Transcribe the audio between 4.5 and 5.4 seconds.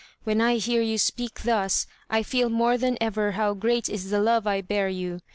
bear you.